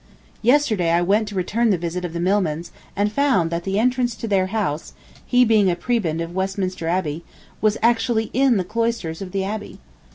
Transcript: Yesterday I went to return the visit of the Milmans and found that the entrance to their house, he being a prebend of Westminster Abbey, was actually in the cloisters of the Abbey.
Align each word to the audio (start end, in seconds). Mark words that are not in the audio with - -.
Yesterday 0.41 0.89
I 0.89 1.03
went 1.03 1.27
to 1.27 1.35
return 1.35 1.69
the 1.69 1.77
visit 1.77 2.03
of 2.03 2.11
the 2.13 2.19
Milmans 2.19 2.71
and 2.95 3.11
found 3.11 3.51
that 3.51 3.65
the 3.65 3.77
entrance 3.77 4.15
to 4.15 4.27
their 4.27 4.47
house, 4.47 4.93
he 5.27 5.45
being 5.45 5.69
a 5.69 5.75
prebend 5.75 6.21
of 6.21 6.33
Westminster 6.33 6.87
Abbey, 6.87 7.23
was 7.61 7.77
actually 7.83 8.31
in 8.33 8.57
the 8.57 8.63
cloisters 8.63 9.21
of 9.21 9.31
the 9.31 9.43
Abbey. 9.43 9.77